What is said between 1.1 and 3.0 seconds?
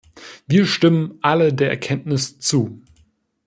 alle der Erkenntnis zu.